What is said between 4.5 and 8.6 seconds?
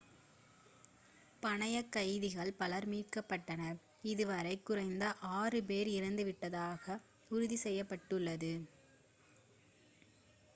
குறைந்தது 6 பேர் இறந்துவிட்டதாக உறுதி செய்யப்பட்டுள்ளது